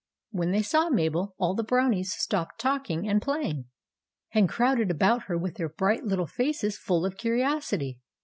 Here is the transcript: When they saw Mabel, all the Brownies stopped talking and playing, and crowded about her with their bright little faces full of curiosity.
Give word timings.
When 0.31 0.49
they 0.49 0.63
saw 0.63 0.89
Mabel, 0.89 1.35
all 1.37 1.53
the 1.53 1.63
Brownies 1.63 2.11
stopped 2.15 2.59
talking 2.59 3.07
and 3.07 3.21
playing, 3.21 3.65
and 4.33 4.49
crowded 4.49 4.89
about 4.89 5.25
her 5.25 5.37
with 5.37 5.57
their 5.57 5.69
bright 5.69 6.03
little 6.05 6.25
faces 6.25 6.75
full 6.75 7.05
of 7.05 7.17
curiosity. 7.17 7.99